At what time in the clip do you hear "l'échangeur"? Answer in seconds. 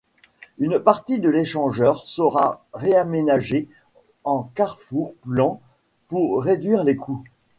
1.29-2.07